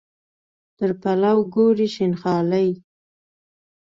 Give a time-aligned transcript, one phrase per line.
[0.77, 2.69] تر پلو ګوري شین خالۍ.